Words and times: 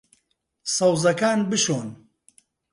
سەوزەکان 0.75 1.39
بشۆن. 1.49 1.87